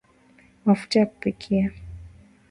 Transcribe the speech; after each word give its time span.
Mafuta 0.65 0.99
ya 0.99 1.05
kupikia 1.05 1.71